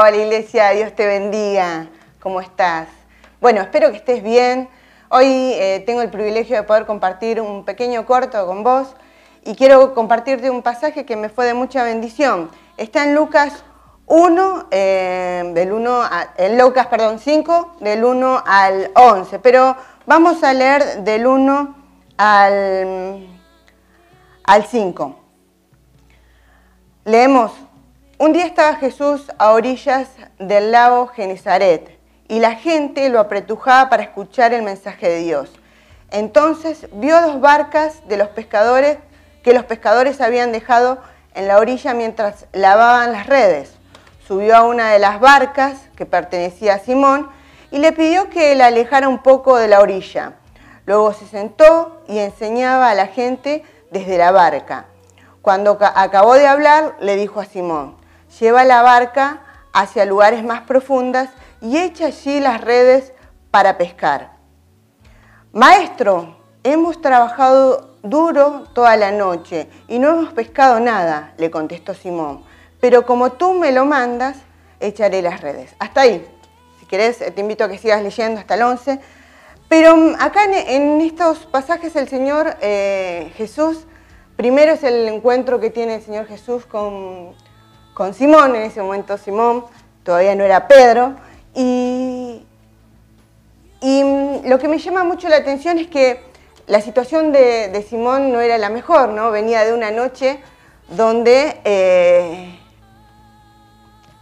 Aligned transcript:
Hola 0.00 0.16
Iglesia, 0.16 0.70
Dios 0.70 0.94
te 0.94 1.08
bendiga. 1.08 1.88
¿Cómo 2.20 2.40
estás? 2.40 2.86
Bueno, 3.40 3.60
espero 3.62 3.90
que 3.90 3.96
estés 3.96 4.22
bien. 4.22 4.68
Hoy 5.08 5.26
eh, 5.26 5.82
tengo 5.86 6.02
el 6.02 6.08
privilegio 6.08 6.54
de 6.54 6.62
poder 6.62 6.86
compartir 6.86 7.40
un 7.40 7.64
pequeño 7.64 8.06
corto 8.06 8.46
con 8.46 8.62
vos 8.62 8.94
y 9.44 9.56
quiero 9.56 9.94
compartirte 9.94 10.50
un 10.50 10.62
pasaje 10.62 11.04
que 11.04 11.16
me 11.16 11.28
fue 11.28 11.46
de 11.46 11.54
mucha 11.54 11.82
bendición. 11.82 12.48
Está 12.76 13.02
en 13.02 13.16
Lucas 13.16 13.64
1, 14.06 14.68
eh, 14.70 15.50
del 15.52 15.72
1 15.72 16.02
en 16.36 16.58
Lucas, 16.58 16.86
perdón, 16.86 17.18
5, 17.18 17.78
del 17.80 18.04
1 18.04 18.44
al 18.46 18.92
11, 18.94 19.40
pero 19.40 19.76
vamos 20.06 20.44
a 20.44 20.54
leer 20.54 21.02
del 21.02 21.26
1 21.26 21.74
al, 22.18 23.26
al 24.44 24.64
5. 24.64 25.16
Leemos 27.04 27.50
un 28.18 28.32
día 28.32 28.46
estaba 28.46 28.74
Jesús 28.74 29.30
a 29.38 29.52
orillas 29.52 30.08
del 30.40 30.72
lago 30.72 31.06
Genezaret 31.06 31.96
y 32.26 32.40
la 32.40 32.56
gente 32.56 33.08
lo 33.10 33.20
apretujaba 33.20 33.88
para 33.88 34.02
escuchar 34.02 34.52
el 34.52 34.62
mensaje 34.62 35.08
de 35.08 35.18
Dios. 35.20 35.52
Entonces 36.10 36.88
vio 36.92 37.20
dos 37.22 37.40
barcas 37.40 38.06
de 38.08 38.16
los 38.16 38.28
pescadores 38.28 38.98
que 39.44 39.54
los 39.54 39.64
pescadores 39.64 40.20
habían 40.20 40.50
dejado 40.50 40.98
en 41.34 41.46
la 41.46 41.58
orilla 41.58 41.94
mientras 41.94 42.46
lavaban 42.52 43.12
las 43.12 43.28
redes. 43.28 43.74
Subió 44.26 44.56
a 44.56 44.64
una 44.64 44.90
de 44.90 44.98
las 44.98 45.20
barcas 45.20 45.78
que 45.94 46.04
pertenecía 46.04 46.74
a 46.74 46.78
Simón 46.80 47.30
y 47.70 47.78
le 47.78 47.92
pidió 47.92 48.30
que 48.30 48.56
la 48.56 48.66
alejara 48.66 49.08
un 49.08 49.22
poco 49.22 49.56
de 49.56 49.68
la 49.68 49.78
orilla. 49.78 50.32
Luego 50.86 51.12
se 51.12 51.26
sentó 51.26 52.02
y 52.08 52.18
enseñaba 52.18 52.90
a 52.90 52.94
la 52.94 53.06
gente 53.06 53.62
desde 53.92 54.18
la 54.18 54.32
barca. 54.32 54.86
Cuando 55.40 55.78
acabó 55.80 56.34
de 56.34 56.48
hablar, 56.48 56.96
le 57.00 57.14
dijo 57.14 57.40
a 57.40 57.44
Simón, 57.44 57.97
lleva 58.38 58.64
la 58.64 58.82
barca 58.82 59.40
hacia 59.72 60.04
lugares 60.04 60.44
más 60.44 60.62
profundas 60.62 61.30
y 61.60 61.76
echa 61.78 62.06
allí 62.06 62.40
las 62.40 62.60
redes 62.60 63.12
para 63.50 63.78
pescar. 63.78 64.32
Maestro, 65.52 66.36
hemos 66.62 67.00
trabajado 67.00 67.96
duro 68.02 68.64
toda 68.74 68.96
la 68.96 69.10
noche 69.10 69.68
y 69.88 69.98
no 69.98 70.10
hemos 70.10 70.32
pescado 70.32 70.80
nada, 70.80 71.32
le 71.36 71.50
contestó 71.50 71.94
Simón. 71.94 72.44
Pero 72.80 73.06
como 73.06 73.32
tú 73.32 73.54
me 73.54 73.72
lo 73.72 73.84
mandas, 73.84 74.36
echaré 74.78 75.22
las 75.22 75.40
redes. 75.40 75.74
Hasta 75.78 76.02
ahí. 76.02 76.24
Si 76.78 76.86
querés, 76.86 77.18
te 77.18 77.40
invito 77.40 77.64
a 77.64 77.68
que 77.68 77.78
sigas 77.78 78.02
leyendo 78.02 78.40
hasta 78.40 78.54
el 78.54 78.62
11. 78.62 79.00
Pero 79.68 79.96
mm, 79.96 80.14
acá 80.20 80.44
en, 80.44 81.00
estos 81.00 81.46
pasajes 81.46 81.96
el 81.96 82.08
Señor 82.08 82.56
eh, 82.60 83.32
Jesús, 83.36 83.86
primero 84.36 84.72
es 84.72 84.84
el 84.84 85.08
encuentro 85.08 85.58
que 85.58 85.70
tiene 85.70 85.96
el 85.96 86.02
Señor 86.02 86.26
Jesús 86.26 86.66
con, 86.66 87.34
con 87.98 88.14
Simón, 88.14 88.54
en 88.54 88.62
ese 88.62 88.80
momento 88.80 89.18
Simón 89.18 89.64
todavía 90.04 90.36
no 90.36 90.44
era 90.44 90.68
Pedro, 90.68 91.16
y, 91.52 92.44
lo 94.44 94.58
que 94.58 94.68
me 94.68 94.78
llama 94.78 95.04
mucho 95.04 95.28
la 95.28 95.36
atención 95.36 95.78
es 95.78 95.88
que 95.88 96.22
la 96.68 96.80
situación 96.80 97.32
de, 97.32 97.84
Simón 97.88 98.32
no 98.32 98.40
era 98.40 98.56
la 98.56 98.70
mejor, 98.70 99.08
¿no? 99.10 99.30
Venía 99.30 99.64
de 99.64 99.72
una 99.72 99.90
noche 99.90 100.40
donde 100.88 101.60
eh, 101.64 102.58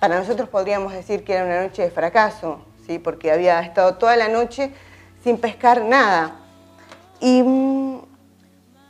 para 0.00 0.18
nosotros 0.18 0.48
podríamos 0.48 0.92
decir 0.92 1.22
que 1.22 1.34
era 1.34 1.44
una 1.44 1.62
noche 1.62 1.82
de 1.82 1.90
fracaso, 1.90 2.64
¿sí? 2.86 2.98
porque 2.98 3.30
había 3.30 3.60
estado 3.60 3.96
toda 3.96 4.16
la 4.16 4.28
noche 4.28 4.72
sin 5.22 5.38
pescar 5.38 5.84
nada. 5.84 6.36
Y, 7.20 7.42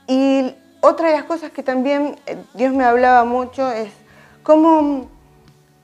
y 0.07 0.55
otra 0.81 1.09
de 1.09 1.17
las 1.17 1.25
cosas 1.25 1.51
que 1.51 1.63
también 1.63 2.19
eh, 2.27 2.37
Dios 2.55 2.73
me 2.73 2.85
hablaba 2.85 3.25
mucho 3.25 3.71
es 3.71 3.91
cómo 4.47 5.09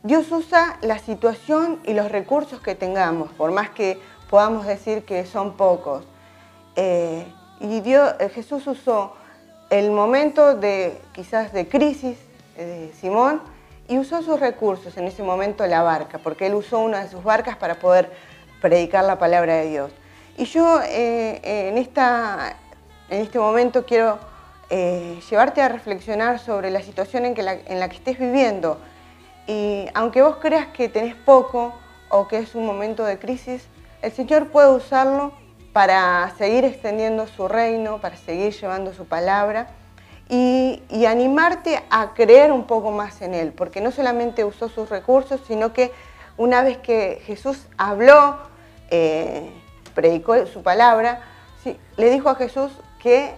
Dios 0.05 0.31
usa 0.31 0.79
la 0.83 1.01
situación 1.01 1.81
y 1.85 1.95
los 1.95 2.13
recursos 2.13 2.61
que 2.61 2.77
tengamos, 2.77 3.33
por 3.33 3.51
más 3.51 3.71
que 3.71 4.01
podamos 4.31 4.67
decir 4.67 5.05
que 5.05 5.27
son 5.27 5.57
pocos. 5.57 6.05
Eh, 6.77 7.27
y 7.59 7.81
Dios, 7.81 8.15
eh, 8.21 8.29
Jesús 8.29 8.65
usó 8.69 9.17
el 9.69 9.91
momento 9.91 10.55
de 10.55 10.97
quizás 11.13 11.53
de 11.53 11.69
crisis 11.69 12.17
de 12.57 12.93
Simón 13.01 13.43
y 13.89 13.99
usó 13.99 14.23
sus 14.23 14.39
recursos, 14.39 14.97
en 14.97 15.09
ese 15.09 15.25
momento 15.25 15.67
la 15.67 15.83
barca, 15.83 16.19
porque 16.19 16.47
él 16.47 16.55
usó 16.55 16.79
una 16.79 17.03
de 17.03 17.11
sus 17.11 17.25
barcas 17.25 17.57
para 17.57 17.81
poder 17.81 18.13
predicar 18.61 19.05
la 19.05 19.19
palabra 19.19 19.57
de 19.57 19.71
Dios. 19.71 19.91
Y 20.39 20.45
yo 20.45 20.81
eh, 20.85 21.69
en, 21.69 21.79
esta, 21.79 22.55
en 23.11 23.23
este 23.23 23.41
momento 23.41 23.85
quiero 23.85 24.21
eh, 24.75 25.21
llevarte 25.29 25.61
a 25.61 25.69
reflexionar 25.69 26.39
sobre 26.39 26.71
la 26.71 26.81
situación 26.81 27.27
en, 27.27 27.45
la, 27.45 27.53
en 27.53 27.79
la 27.79 27.91
que 27.91 27.97
estés 27.97 28.19
viviendo. 28.19 28.79
Y 29.47 29.85
aunque 29.93 30.23
vos 30.23 30.37
creas 30.37 30.69
que 30.69 30.89
tenés 30.89 31.15
poco 31.15 31.75
o 32.09 32.27
que 32.27 32.39
es 32.39 32.55
un 32.55 32.65
momento 32.65 33.05
de 33.05 33.19
crisis, 33.19 33.67
el 34.01 34.13
Señor 34.13 34.49
puede 34.49 34.71
usarlo 34.71 35.33
para 35.75 36.33
seguir 36.39 36.65
extendiendo 36.65 37.27
su 37.27 37.49
reino, 37.49 38.01
para 38.01 38.17
seguir 38.17 38.55
llevando 38.59 38.95
su 38.95 39.05
palabra 39.05 39.69
y, 40.31 40.81
animarte 41.07 41.83
a 41.91 42.15
creer 42.15 42.51
un 42.51 42.65
poco 42.65 42.93
más 42.93 43.21
en 43.21 43.35
Él, 43.35 43.53
porque 43.53 43.83
no 43.83 43.91
solamente 43.91 44.43
usó 44.43 44.71
sus 44.71 44.89
recursos, 44.89 45.43
sino 45.47 45.75
que 45.75 45.93
una 46.39 46.63
vez 46.63 46.79
que 46.79 47.21
Jesús 47.27 47.67
habló, 47.77 48.39
eh, 48.91 49.51
predicó 49.95 50.47
su 50.47 50.63
palabra, 50.63 51.21
le 51.99 52.09
dijo 52.09 52.31
a 52.31 52.37
Jesús 52.37 52.73
que 53.03 53.35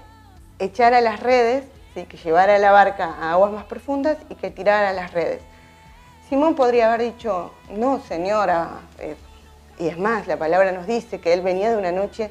echara 0.58 1.00
las 1.00 1.20
redes, 1.20 1.64
¿sí? 1.94 2.04
que 2.04 2.16
llevara 2.16 2.58
la 2.58 2.72
barca 2.72 3.14
a 3.20 3.32
aguas 3.32 3.52
más 3.52 3.64
profundas 3.64 4.18
y 4.28 4.34
que 4.34 4.50
tirara 4.50 4.92
las 4.92 5.12
redes. 5.12 5.40
Simón 6.28 6.54
podría 6.54 6.88
haber 6.92 7.12
dicho, 7.12 7.52
no 7.70 8.00
señora, 8.00 8.80
eh", 8.98 9.16
y 9.78 9.88
es 9.88 9.98
más, 9.98 10.26
la 10.26 10.36
palabra 10.36 10.72
nos 10.72 10.86
dice 10.86 11.20
que 11.20 11.32
él 11.32 11.42
venía 11.42 11.70
de 11.70 11.76
una 11.76 11.92
noche 11.92 12.30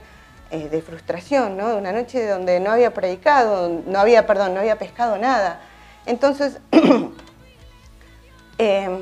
eh, 0.52 0.70
de 0.70 0.82
frustración, 0.82 1.58
¿no? 1.58 1.70
de 1.70 1.76
una 1.76 1.92
noche 1.92 2.28
donde 2.28 2.60
no 2.60 2.72
había 2.72 2.94
predicado, 2.94 3.82
no 3.86 4.00
había, 4.00 4.26
perdón, 4.26 4.54
no 4.54 4.60
había 4.60 4.78
pescado 4.78 5.18
nada. 5.18 5.60
Entonces, 6.06 6.60
em, 8.58 9.00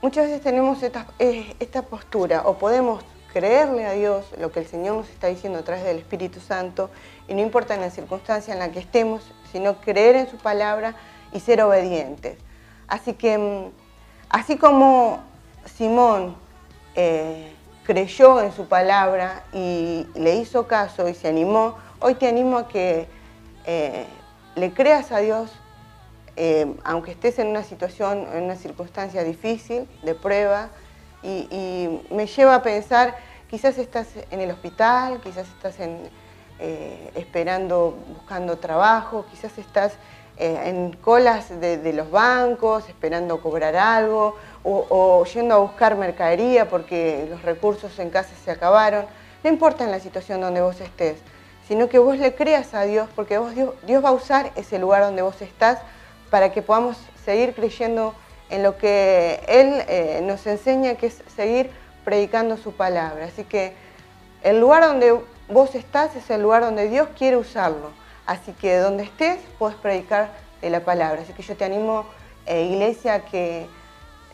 muchas 0.00 0.26
veces 0.26 0.42
tenemos 0.42 0.82
esta, 0.82 1.06
eh, 1.18 1.56
esta 1.58 1.82
postura, 1.82 2.42
o 2.44 2.58
podemos 2.58 3.02
creerle 3.32 3.86
a 3.86 3.92
Dios 3.92 4.26
lo 4.38 4.52
que 4.52 4.60
el 4.60 4.66
Señor 4.66 4.96
nos 4.96 5.08
está 5.08 5.28
diciendo 5.28 5.58
a 5.58 5.62
través 5.62 5.84
del 5.84 5.98
Espíritu 5.98 6.40
Santo, 6.40 6.90
y 7.28 7.34
no 7.34 7.40
importa 7.40 7.74
en 7.74 7.80
la 7.80 7.90
circunstancia 7.90 8.52
en 8.52 8.60
la 8.60 8.70
que 8.70 8.80
estemos, 8.80 9.22
sino 9.50 9.80
creer 9.80 10.16
en 10.16 10.30
su 10.30 10.36
palabra 10.36 10.94
y 11.32 11.40
ser 11.40 11.62
obedientes. 11.62 12.38
Así 12.88 13.14
que, 13.14 13.38
mm, 13.38 13.70
así 14.28 14.56
como 14.56 15.22
Simón 15.76 16.36
eh, 16.94 17.54
creyó 17.84 18.40
en 18.42 18.52
su 18.52 18.66
palabra 18.66 19.44
y 19.52 20.06
le 20.14 20.36
hizo 20.36 20.66
caso 20.66 21.08
y 21.08 21.14
se 21.14 21.28
animó, 21.28 21.76
hoy 22.00 22.14
te 22.14 22.28
animo 22.28 22.58
a 22.58 22.68
que 22.68 23.08
eh, 23.64 24.04
le 24.56 24.72
creas 24.74 25.10
a 25.10 25.18
Dios, 25.18 25.50
eh, 26.36 26.74
aunque 26.84 27.12
estés 27.12 27.38
en 27.38 27.48
una 27.48 27.64
situación, 27.64 28.26
en 28.34 28.44
una 28.44 28.56
circunstancia 28.56 29.24
difícil, 29.24 29.88
de 30.02 30.14
prueba, 30.14 30.68
y, 31.22 32.00
me 32.10 32.26
lleva 32.26 32.56
a 32.56 32.62
pensar, 32.62 33.14
quizás 33.52 33.76
estás 33.76 34.08
en 34.30 34.40
el 34.40 34.50
hospital, 34.50 35.20
quizás 35.20 35.46
estás 35.46 35.74
eh, 35.78 37.10
esperando, 37.14 37.98
buscando 38.08 38.56
trabajo, 38.56 39.26
quizás 39.30 39.58
estás 39.58 39.92
eh, 40.38 40.58
en 40.64 40.94
colas 40.94 41.60
de, 41.60 41.92
los 41.92 42.10
bancos, 42.10 42.88
esperando 42.88 43.42
cobrar 43.42 43.76
algo, 43.76 44.38
o, 44.64 45.22
yendo 45.26 45.54
a 45.54 45.58
buscar 45.58 45.96
mercadería 45.96 46.70
porque 46.70 47.26
los 47.28 47.42
recursos 47.42 47.98
en 47.98 48.08
casa 48.08 48.30
se 48.42 48.50
acabaron. 48.50 49.04
No 49.44 49.50
importa 49.50 49.84
en 49.84 49.90
la 49.90 50.00
situación 50.00 50.40
donde 50.40 50.62
vos 50.62 50.80
estés, 50.80 51.18
sino 51.68 51.90
que 51.90 51.98
vos 51.98 52.16
le 52.16 52.34
creas 52.34 52.72
a 52.72 52.84
Dios, 52.84 53.06
porque 53.14 53.38
Dios, 53.86 54.02
va 54.02 54.08
a 54.08 54.12
usar 54.12 54.50
ese 54.56 54.78
lugar 54.78 55.02
donde 55.02 55.20
vos 55.20 55.42
estás 55.42 55.78
para 56.30 56.52
que 56.52 56.62
podamos 56.62 56.96
seguir 57.22 57.52
creyendo 57.52 58.14
en 58.48 58.62
lo 58.62 58.78
que 58.78 59.44
Él 59.46 59.84
eh, 59.88 60.20
nos 60.22 60.46
enseña, 60.46 60.94
que 60.94 61.08
es 61.08 61.22
seguir 61.36 61.81
predicando 62.04 62.56
su 62.56 62.72
palabra. 62.72 63.26
Así 63.26 63.44
que 63.44 63.74
el 64.42 64.60
lugar 64.60 64.84
donde 64.84 65.18
vos 65.48 65.74
estás 65.74 66.16
es 66.16 66.30
el 66.30 66.42
lugar 66.42 66.62
donde 66.62 66.88
Dios 66.88 67.08
quiere 67.16 67.36
usarlo. 67.36 67.90
Así 68.26 68.52
que 68.52 68.76
donde 68.76 69.04
estés, 69.04 69.40
puedes 69.58 69.76
predicar 69.76 70.30
de 70.60 70.70
la 70.70 70.80
palabra. 70.80 71.22
Así 71.22 71.32
que 71.32 71.42
yo 71.42 71.56
te 71.56 71.64
animo 71.64 72.06
eh, 72.46 72.64
iglesia, 72.64 73.24
que 73.24 73.66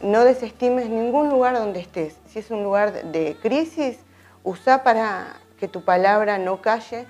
no 0.01 0.25
desestimes 0.25 0.89
ningún 0.89 1.29
lugar 1.29 1.55
donde 1.55 1.81
estés. 1.81 2.17
Si 2.29 2.39
es 2.39 2.51
un 2.51 2.63
lugar 2.63 2.93
de 2.93 3.37
crisis, 3.41 3.99
usa 4.45 4.83
para 4.83 5.37
que 5.59 5.69
tu 5.69 5.83
palabra 5.83 6.39
no 6.39 6.63
calle 6.63 7.07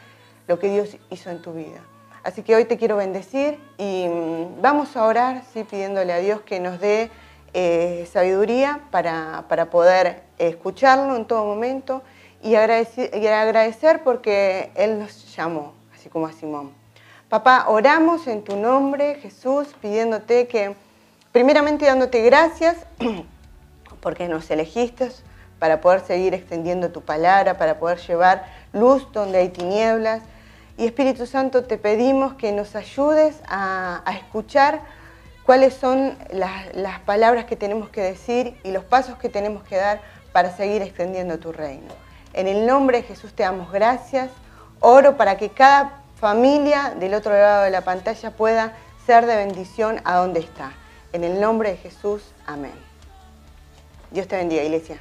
lo 0.47 0.59
que 0.59 0.71
Dios 0.71 0.97
hizo 1.11 1.31
en 1.31 1.43
tu 1.43 1.53
vida. 1.53 1.81
Así 2.25 2.43
que 2.43 2.57
hoy 2.57 2.65
te 2.65 2.79
quiero 2.79 2.97
bendecir 2.97 3.61
y 3.77 4.07
mm, 4.09 4.61
vamos 4.61 4.97
a 4.97 5.05
orar, 5.05 5.43
¿sí? 5.53 5.65
pidiéndole 5.65 6.13
a 6.13 6.19
Dios 6.19 6.41
que 6.43 6.59
nos 6.61 6.81
dé 6.81 7.11
eh, 7.55 8.09
sabiduría 8.13 8.81
para, 8.91 9.45
poder 9.71 10.23
escucharlo 10.39 11.17
en 11.17 11.25
todo 11.25 11.45
momento 11.45 12.03
y 12.43 12.55
agradecer, 12.55 13.11
y 13.15 13.27
agradecer 13.27 14.03
porque 14.05 14.71
Él 14.75 14.99
nos 14.99 15.35
llamó, 15.35 15.75
así 15.95 16.09
como 16.09 16.27
a 16.27 16.33
Simón. 16.33 16.73
Papá, 17.29 17.67
oramos 17.69 18.27
en 18.27 18.43
tu 18.43 18.57
nombre, 18.57 19.17
Jesús, 19.17 19.69
pidiéndote 19.83 20.47
que, 20.47 20.75
primeramente 21.33 21.85
dándote 21.85 22.23
gracias, 22.23 22.77
porque 24.01 24.29
nos 24.29 24.51
elegiste 24.51 25.11
para 25.59 25.81
poder 25.81 26.01
seguir 26.01 26.35
extendiendo 26.35 26.91
tu 26.91 27.03
palabra, 27.03 27.59
para 27.59 27.79
poder 27.79 27.99
llevar 27.99 28.47
luz 28.73 29.07
donde 29.13 29.39
hay 29.39 29.49
tinieblas. 29.49 30.23
Y 30.77 30.87
Espíritu 30.87 31.27
Santo, 31.27 31.65
te 31.65 31.77
pedimos 31.77 32.35
que 32.35 32.53
nos 32.53 32.77
ayudes 32.77 33.41
a, 33.49 34.03
escuchar 34.17 34.81
cuáles 35.49 35.73
son 35.73 36.15
las, 36.31 37.01
palabras 37.07 37.47
que 37.47 37.57
tenemos 37.57 37.89
que 37.89 38.03
decir 38.03 38.61
y 38.65 38.71
los 38.71 38.85
pasos 38.85 39.17
que 39.17 39.31
tenemos 39.31 39.63
que 39.63 39.77
dar 39.77 40.03
para 40.31 40.55
seguir 40.55 40.83
extendiendo 40.83 41.39
tu 41.39 41.53
reino. 41.53 41.89
En 42.35 42.49
el 42.49 42.67
nombre 42.67 42.99
de 42.99 43.05
Jesús 43.05 43.33
te 43.33 43.45
damos 43.45 43.73
gracias. 43.73 44.29
Oro 44.81 45.17
para 45.17 45.39
que 45.39 45.49
cada 45.49 46.03
familia 46.21 46.95
del 47.01 47.15
otro 47.15 47.33
lado 47.33 47.65
de 47.65 47.71
la 47.71 47.81
pantalla 47.81 48.31
pueda 48.33 48.77
ser 49.07 49.25
de 49.25 49.37
bendición 49.37 50.03
a 50.05 50.17
donde 50.17 50.41
está. 50.41 50.73
En 51.15 51.25
el 51.25 51.41
nombre 51.41 51.71
de 51.71 51.77
Jesús, 51.79 52.25
amén. 52.47 52.75
Dios 54.11 54.29
te 54.29 54.37
bendiga, 54.37 54.63
iglesia. 54.63 55.01